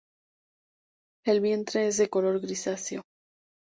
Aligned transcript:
El 1.27 1.41
vientre 1.41 1.85
es 1.87 1.97
de 1.97 2.09
color 2.09 2.39
grisáceo. 2.39 3.03